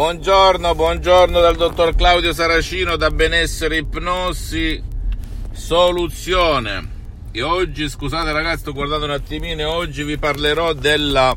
[0.00, 4.82] Buongiorno, buongiorno dal dottor Claudio Saracino da Benessere Ipnosi
[5.52, 6.88] Soluzione.
[7.30, 11.36] E oggi, scusate ragazzi, sto guardando un attimino oggi vi parlerò della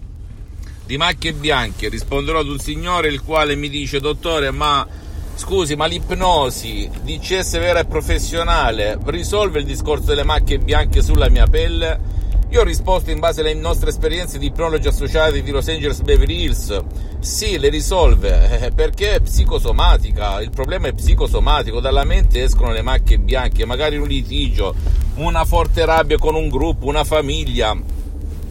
[0.85, 1.89] di macchie bianche.
[1.89, 4.87] Risponderò ad un signore il quale mi dice, dottore, ma
[5.35, 11.47] scusi, ma l'ipnosi DCS vera e professionale risolve il discorso delle macchie bianche sulla mia
[11.47, 11.99] pelle?
[12.53, 16.43] Io ho risposto in base alle nostre esperienze di ipnologi associati di Los Angeles Beverly
[16.43, 16.83] Hills.
[17.19, 20.39] Sì, le risolve eh, perché è psicosomatica.
[20.39, 21.79] Il problema è psicosomatico.
[21.79, 24.75] Dalla mente escono le macchie bianche, magari un litigio,
[25.15, 27.75] una forte rabbia con un gruppo, una famiglia,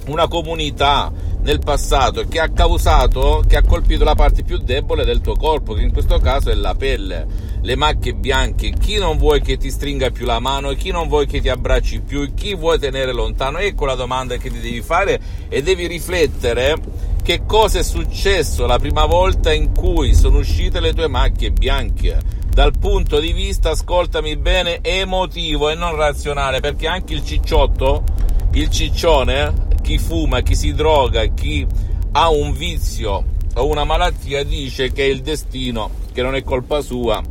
[0.06, 5.20] una comunità nel passato che ha causato, che ha colpito la parte più debole del
[5.20, 9.40] tuo corpo, che in questo caso è la pelle le macchie bianche, chi non vuoi
[9.40, 12.78] che ti stringa più la mano chi non vuoi che ti abbracci più chi vuoi
[12.78, 13.58] tenere lontano.
[13.58, 16.76] Ecco la domanda che ti devi fare e devi riflettere
[17.22, 22.40] che cosa è successo la prima volta in cui sono uscite le tue macchie bianche.
[22.52, 28.04] Dal punto di vista, ascoltami bene, emotivo e non razionale, perché anche il cicciotto,
[28.52, 31.66] il ciccione, chi fuma, chi si droga, chi
[32.12, 33.24] ha un vizio
[33.54, 37.22] o una malattia dice che è il destino, che non è colpa sua,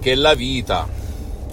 [0.00, 0.88] che la vita,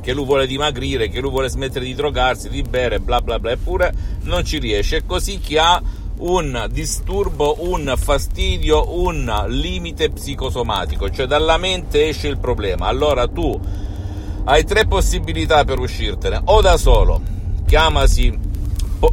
[0.02, 3.52] che lui vuole dimagrire, che lui vuole smettere di drogarsi, di bere, bla bla bla,
[3.52, 4.98] eppure non ci riesce.
[4.98, 5.81] È così che ha
[6.20, 12.88] un disturbo, un fastidio, un limite psicosomatico, cioè dalla mente esce il problema.
[12.88, 13.59] Allora tu
[14.45, 17.21] hai tre possibilità per uscirtene, o da solo,
[17.67, 18.45] chiamasi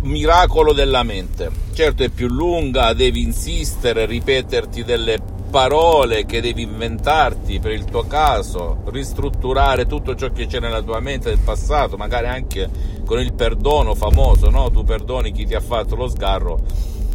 [0.02, 1.50] miracolo della mente.
[1.74, 5.18] Certo è più lunga, devi insistere, ripeterti delle
[5.54, 10.98] parole che devi inventarti per il tuo caso, ristrutturare tutto ciò che c'è nella tua
[10.98, 12.68] mente del passato, magari anche
[13.06, 14.68] con il perdono famoso, no?
[14.72, 16.58] Tu perdoni chi ti ha fatto lo sgarro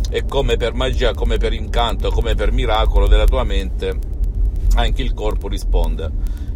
[0.10, 4.00] e come per magia, come per incanto, come per miracolo della tua mente,
[4.76, 6.10] anche il corpo risponde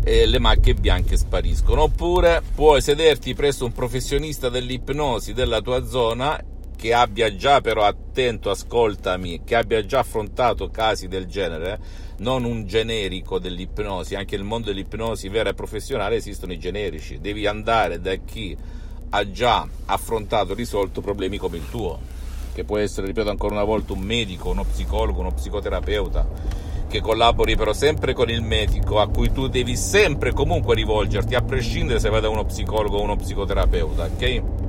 [0.05, 1.81] e le macchie bianche spariscono.
[1.81, 6.41] Oppure puoi sederti presso un professionista dell'ipnosi della tua zona
[6.83, 11.79] che abbia già però attento, ascoltami, che abbia già affrontato casi del genere,
[12.17, 17.47] non un generico dell'ipnosi, anche nel mondo dell'ipnosi vera e professionale esistono i generici, devi
[17.47, 18.57] andare da chi
[19.11, 21.97] ha già affrontato risolto problemi come il tuo,
[22.53, 26.27] che può essere, ripeto ancora una volta, un medico, uno psicologo, uno psicoterapeuta,
[26.89, 31.41] che collabori però sempre con il medico a cui tu devi sempre comunque rivolgerti, a
[31.43, 34.62] prescindere se vai da uno psicologo o uno psicoterapeuta, ok?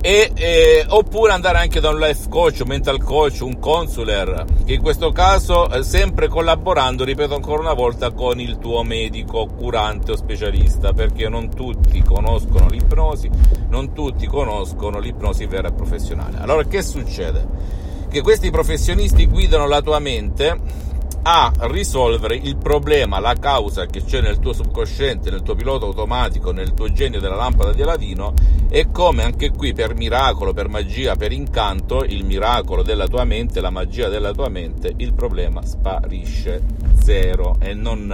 [0.00, 4.74] E, eh, oppure andare anche da un life coach, un mental coach, un consular, che
[4.74, 10.12] in questo caso eh, sempre collaborando, ripeto ancora una volta, con il tuo medico curante
[10.12, 13.30] o specialista, perché non tutti conoscono l'ipnosi,
[13.68, 16.38] non tutti conoscono l'ipnosi vera e professionale.
[16.38, 17.84] Allora che succede?
[18.08, 20.84] Che questi professionisti guidano la tua mente
[21.28, 26.52] a risolvere il problema, la causa che c'è nel tuo subconsciente, nel tuo pilota automatico,
[26.52, 28.32] nel tuo genio della lampada di Aladino
[28.68, 33.60] e come anche qui per miracolo, per magia, per incanto, il miracolo della tua mente,
[33.60, 36.62] la magia della tua mente, il problema sparisce
[37.02, 38.06] zero e non,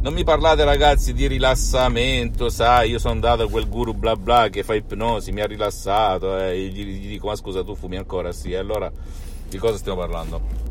[0.00, 4.48] non mi parlate ragazzi di rilassamento, sai, io sono andato a quel guru bla bla
[4.48, 7.98] che fa ipnosi, mi ha rilassato, e eh, gli, gli dico ma scusa tu fumi
[7.98, 8.32] ancora?
[8.32, 8.90] Sì, e allora
[9.50, 10.63] di cosa stiamo parlando?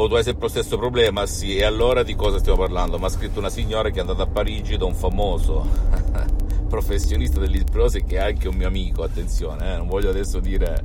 [0.00, 1.26] O tu hai sempre lo stesso problema?
[1.26, 3.00] Sì, e allora di cosa stiamo parlando?
[3.00, 5.66] Mi ha scritto una signora che è andata a Parigi da un famoso
[6.70, 9.76] professionista dell'ipnosi che è anche un mio amico, attenzione, eh?
[9.76, 10.84] non voglio adesso dire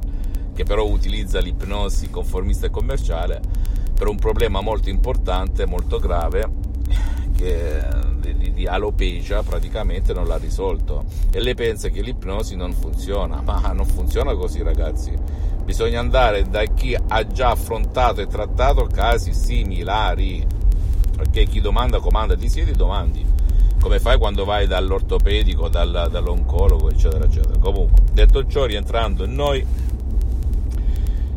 [0.56, 3.40] che però utilizza l'ipnosi conformista e commerciale
[3.94, 6.50] per un problema molto importante, molto grave,
[7.38, 7.86] che
[8.20, 13.60] di, di alopecia praticamente non l'ha risolto e lei pensa che l'ipnosi non funziona, ma
[13.74, 20.46] non funziona così ragazzi bisogna andare da chi ha già affrontato e trattato casi similari,
[21.16, 23.26] perché chi domanda comanda, ti siedi domandi,
[23.80, 27.58] come fai quando vai dall'ortopedico, dal, dall'oncologo, eccetera, eccetera.
[27.60, 29.66] Comunque, detto ciò, rientrando in noi,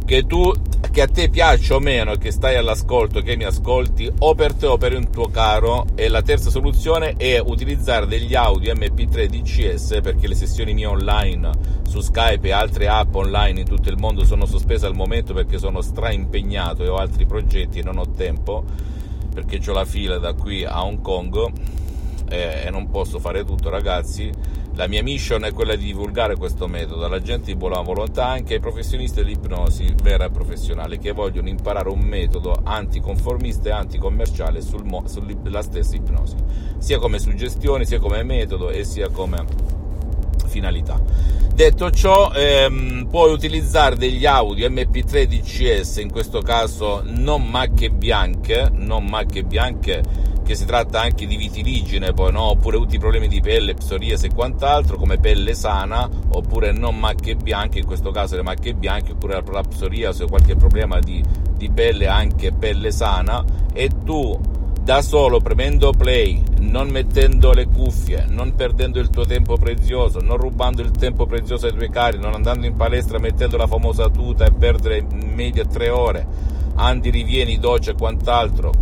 [0.07, 0.51] che tu
[0.91, 4.65] che a te piaccia o meno, che stai all'ascolto, che mi ascolti, o per te
[4.67, 5.85] o per un tuo caro.
[5.95, 11.51] E la terza soluzione è utilizzare degli audio MP3 DCS perché le sessioni mie online
[11.87, 15.59] su Skype e altre app online in tutto il mondo sono sospese al momento perché
[15.59, 18.65] sono straimpegnato e ho altri progetti e non ho tempo
[19.35, 21.53] perché ho la fila da qui a Hong Kong
[22.29, 24.33] e, e non posso fare tutto ragazzi
[24.77, 28.55] la mia mission è quella di divulgare questo metodo alla gente di buona volontà, anche
[28.55, 34.85] ai professionisti dell'ipnosi vera e professionale che vogliono imparare un metodo anticonformista e anticommerciale sul,
[35.07, 36.37] sulla stessa ipnosi,
[36.77, 39.45] sia come suggestione, sia come metodo e sia come
[40.47, 41.01] finalità.
[41.57, 48.69] Detto ciò, ehm, puoi utilizzare degli audio MP3 DCS, in questo caso non macchie bianche,
[48.75, 50.03] non macchie bianche
[50.45, 52.43] che si tratta anche di vitiligine, poi, no?
[52.51, 57.37] oppure tutti i problemi di pelle, psoriasi e quant'altro, come pelle sana, oppure non macchie
[57.37, 61.25] bianche, in questo caso le macchie bianche, oppure la psoriasi o qualche problema di,
[61.57, 63.43] di pelle, anche pelle sana,
[63.73, 64.39] e tu
[64.87, 70.37] da solo premendo play, non mettendo le cuffie, non perdendo il tuo tempo prezioso, non
[70.37, 74.45] rubando il tempo prezioso ai tuoi cari, non andando in palestra mettendo la famosa tuta
[74.45, 76.25] e perdere in media tre ore,
[76.77, 78.73] andi, rivieni, doccia e quant'altro,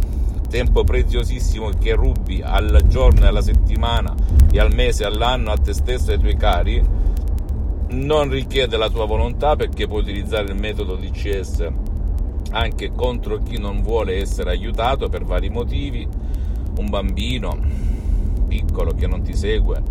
[0.50, 4.14] tempo preziosissimo che rubi al giorno, alla settimana
[4.52, 6.86] e al mese, all'anno a te stesso e ai tuoi cari,
[7.92, 11.83] non richiede la tua volontà perché puoi utilizzare il metodo DCS
[12.54, 16.06] anche contro chi non vuole essere aiutato per vari motivi,
[16.78, 17.58] un bambino
[18.46, 19.82] piccolo che non ti segue,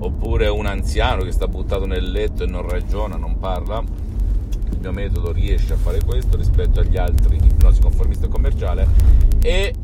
[0.00, 3.82] oppure un anziano che sta buttato nel letto e non ragiona, non parla.
[4.70, 8.86] Il mio metodo riesce a fare questo rispetto agli altri ipnosi conformista e commerciale
[9.40, 9.74] e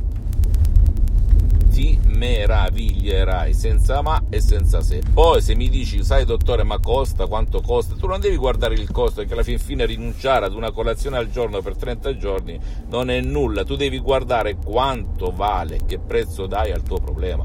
[1.74, 5.02] ti meraviglierai senza ma e senza se.
[5.12, 7.96] Poi se mi dici, sai dottore, ma costa, quanto costa?
[7.96, 11.28] Tu non devi guardare il costo, perché alla fin fine rinunciare ad una colazione al
[11.28, 13.64] giorno per 30 giorni non è nulla.
[13.64, 17.44] Tu devi guardare quanto vale, che prezzo dai al tuo problema.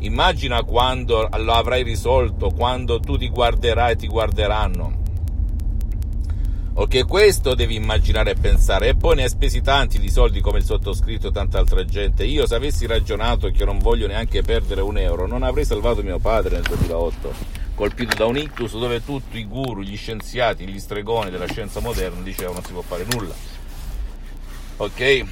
[0.00, 5.02] Immagina quando lo avrai risolto, quando tu ti guarderai e ti guarderanno
[6.76, 8.88] Ok, questo devi immaginare e pensare.
[8.88, 12.24] E poi ne hai spesi tanti di soldi come il sottoscritto e tanta altra gente.
[12.24, 16.18] Io, se avessi ragionato che non voglio neanche perdere un euro, non avrei salvato mio
[16.18, 17.32] padre nel 2008,
[17.76, 22.20] colpito da un ictus dove tutti i guru, gli scienziati, gli stregoni della scienza moderna
[22.22, 23.34] dicevano non si può fare nulla.
[24.78, 25.24] Ok?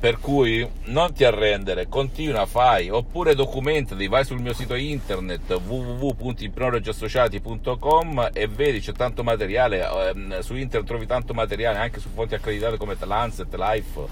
[0.00, 8.28] Per cui non ti arrendere, continua, fai, oppure documentati, vai sul mio sito internet www.ipnologiassociati.com
[8.32, 12.76] e vedi c'è tanto materiale, ehm, su internet trovi tanto materiale anche su fonti accreditate
[12.76, 14.06] come Lancet, Life,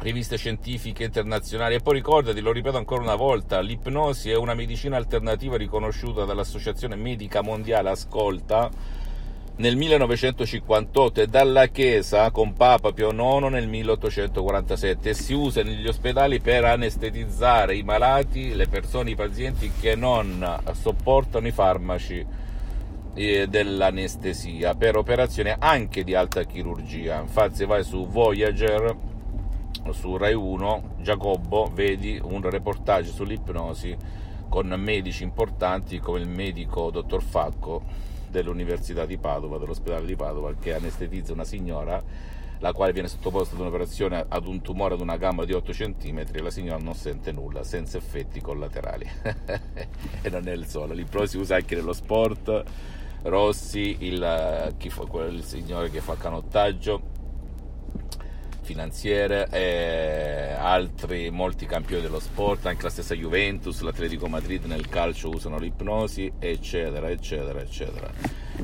[0.00, 1.74] riviste scientifiche internazionali.
[1.74, 6.96] E poi ricordati, lo ripeto ancora una volta, l'ipnosi è una medicina alternativa riconosciuta dall'Associazione
[6.96, 8.70] Medica Mondiale Ascolta
[9.58, 15.86] nel 1958 e dalla Chiesa con Papa Pio IX nel 1847 e si usa negli
[15.86, 22.24] ospedali per anestetizzare i malati, le persone, i pazienti che non sopportano i farmaci
[23.14, 27.20] eh, dell'anestesia per operazioni anche di alta chirurgia.
[27.20, 28.96] Infatti vai su Voyager
[29.90, 33.96] su Rai 1 Giacobbo vedi un reportage sull'ipnosi
[34.48, 40.74] con medici importanti come il medico dottor Facco dell'Università di Padova, dell'ospedale di Padova, che
[40.74, 42.02] anestetizza una signora
[42.60, 46.24] la quale viene sottoposta ad un'operazione ad un tumore ad una gamba di 8 cm
[46.32, 49.08] e la signora non sente nulla, senza effetti collaterali.
[50.22, 52.64] e non è il solo, l'ipnosi si usa anche nello sport.
[53.20, 57.02] Rossi, il, fa, il signore che fa canottaggio,
[58.68, 65.30] finanziere, e altri molti campioni dello sport, anche la stessa Juventus, l'Atletico Madrid nel calcio
[65.30, 68.10] usano l'ipnosi, eccetera, eccetera, eccetera.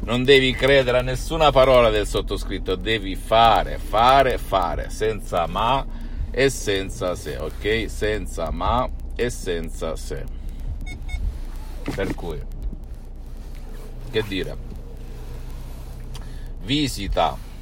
[0.02, 5.87] Non devi credere a nessuna parola del sottoscritto, devi fare, fare, fare, senza ma
[6.30, 7.87] e senza se, ok?
[7.88, 10.23] Senza ma e senza se.
[11.94, 12.38] Per cui,
[14.11, 14.54] che dire?
[16.62, 17.52] Visita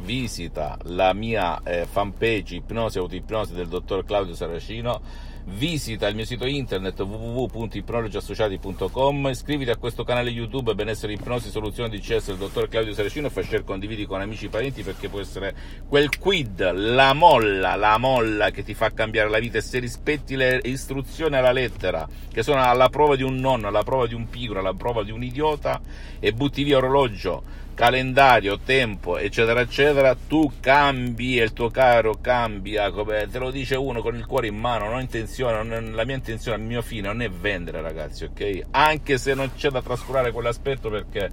[0.00, 5.00] visita la mia eh, fanpage Ipnosi e Autoipnosi del dottor Claudio Saracino,
[5.46, 11.98] visita il mio sito internet www.ipnologiassociati.com, iscriviti a questo canale YouTube Benessere Ipnosi Soluzione di
[11.98, 15.20] CS del dottor Claudio Saracino e fai share, condividi con amici e parenti perché può
[15.20, 15.54] essere
[15.88, 19.58] quel quid, la molla, la molla che ti fa cambiare la vita.
[19.58, 23.82] E se rispetti le istruzioni alla lettera, che sono alla prova di un nonno, alla
[23.82, 25.80] prova di un pigro, alla prova di un idiota
[26.18, 32.90] e butti via orologio calendario, tempo, eccetera, eccetera, tu cambi e il tuo caro cambia,
[32.90, 36.16] come te lo dice uno con il cuore in mano, non intenzione, non, la mia
[36.16, 38.66] intenzione, il mio fine non è vendere ragazzi, ok?
[38.72, 41.30] Anche se non c'è da trascurare quell'aspetto perché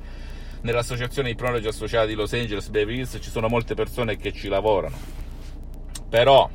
[0.62, 4.96] nell'associazione ipnologi associati di Los Angeles Beverly Hills ci sono molte persone che ci lavorano.
[6.08, 6.50] Però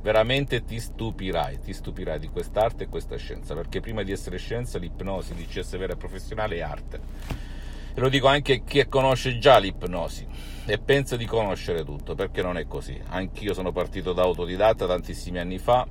[0.00, 4.78] veramente ti stupirai, ti stupirai di quest'arte e questa scienza, perché prima di essere scienza
[4.78, 7.54] l'ipnosi di CS vera e professionale è arte.
[7.96, 10.26] E lo dico anche a chi conosce già l'ipnosi
[10.66, 13.00] e pensa di conoscere tutto, perché non è così.
[13.08, 15.88] Anch'io sono partito da autodidatta tantissimi anni fa,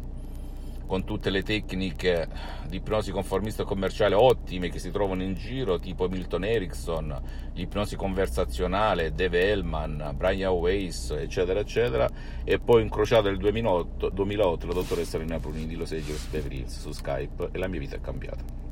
[0.85, 2.27] con tutte le tecniche
[2.67, 7.21] di ipnosi conformista commerciale ottime che si trovano in giro, tipo Milton Erickson,
[7.53, 12.07] l'ipnosi conversazionale, Dave Hellman, Brian Weiss, eccetera, eccetera,
[12.43, 16.81] e poi incrociato nel 2008, 2008 la dottoressa Rina Prunini di Los Angeles Beverly Hills
[16.81, 18.64] su Skype e la mia vita è cambiata.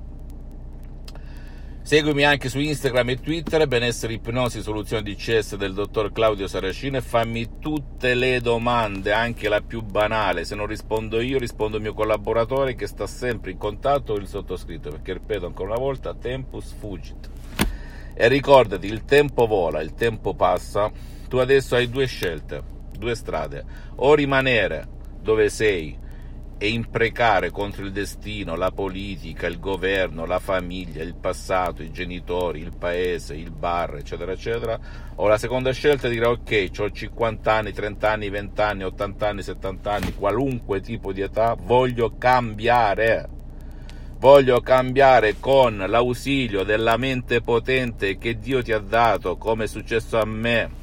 [1.85, 6.95] Seguimi anche su Instagram e Twitter, benessere ipnosi soluzione di CS del dottor Claudio Saracino
[6.95, 10.45] e fammi tutte le domande, anche la più banale.
[10.45, 14.29] Se non rispondo io, rispondo il mio collaboratore che sta sempre in contatto con il
[14.29, 17.29] sottoscritto, perché ripeto ancora una volta, tempus fugit.
[18.13, 20.89] E ricordati, il tempo vola, il tempo passa,
[21.27, 22.63] tu adesso hai due scelte,
[22.97, 24.87] due strade, o rimanere
[25.21, 25.99] dove sei
[26.63, 32.61] e imprecare contro il destino, la politica, il governo, la famiglia, il passato, i genitori,
[32.61, 34.79] il paese, il bar, eccetera, eccetera.
[35.15, 39.27] O la seconda scelta è dire ok, ho 50 anni, 30 anni, 20 anni, 80
[39.27, 43.27] anni, 70 anni, qualunque tipo di età, voglio cambiare.
[44.19, 50.17] Voglio cambiare con l'ausilio della mente potente che Dio ti ha dato, come è successo
[50.17, 50.82] a me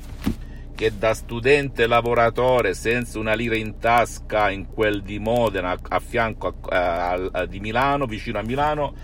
[0.81, 6.55] che da studente lavoratore senza una lira in tasca in quel di Modena a fianco
[6.71, 8.95] a, a, a, di Milano, vicino a Milano,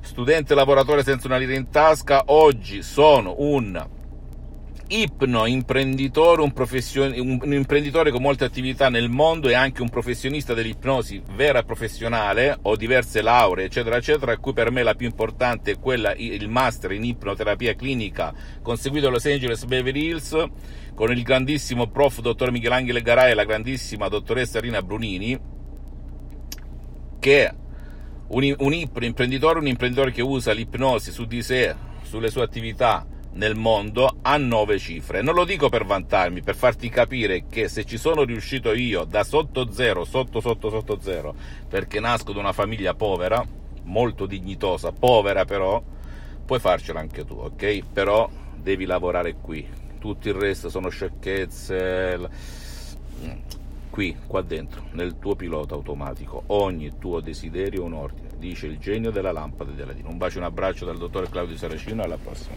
[0.00, 3.84] studente lavoratore senza una lira in tasca, oggi sono un
[5.00, 10.54] ipno imprenditore, un, un, un, imprenditore con molte attività nel mondo e anche un professionista
[10.54, 15.06] dell'ipnosi vera e professionale, ho diverse lauree, eccetera, eccetera, a cui per me la più
[15.06, 20.44] importante è quella, il master in ipnoterapia clinica conseguito a Los Angeles Beverly Hills
[20.94, 25.38] con il grandissimo prof dottor Michelangelo Garai e la grandissima dottoressa Rina Brunini,
[27.18, 27.54] che è
[28.28, 33.54] un, un imprenditore, un imprenditore che usa l'ipnosi su di sé, sulle sue attività, nel
[33.54, 35.22] mondo a nove cifre.
[35.22, 39.24] Non lo dico per vantarmi, per farti capire che se ci sono riuscito io da
[39.24, 41.34] sotto zero, sotto sotto sotto zero,
[41.68, 43.44] perché nasco da una famiglia povera,
[43.84, 45.82] molto dignitosa, povera però,
[46.44, 47.82] puoi farcela anche tu, ok?
[47.92, 49.66] Però devi lavorare qui.
[49.98, 52.28] Tutto il resto sono sciocchezze.
[53.88, 58.78] Qui, qua dentro, nel tuo pilota automatico, ogni tuo desiderio è un ordine, dice il
[58.78, 60.08] genio della lampada di Aladino.
[60.08, 62.56] Un bacio e un abbraccio dal dottore Claudio Saracino, alla prossima.